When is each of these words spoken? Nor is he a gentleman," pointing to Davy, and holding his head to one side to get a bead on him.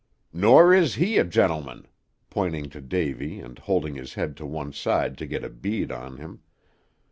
Nor 0.33 0.73
is 0.73 0.95
he 0.95 1.19
a 1.19 1.23
gentleman," 1.23 1.85
pointing 2.31 2.71
to 2.71 2.81
Davy, 2.81 3.39
and 3.39 3.59
holding 3.59 3.93
his 3.93 4.15
head 4.15 4.35
to 4.37 4.47
one 4.47 4.73
side 4.73 5.15
to 5.19 5.27
get 5.27 5.43
a 5.45 5.49
bead 5.51 5.91
on 5.91 6.17
him. 6.17 6.41